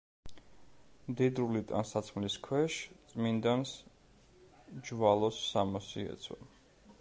მდიდრული 1.09 1.61
ტანსაცმლის 1.71 2.37
ქვეშ 2.47 2.77
წმინდანს 3.11 3.75
ჯვალოს 4.89 5.39
სამოსი 5.51 6.09
ეცვა. 6.17 6.41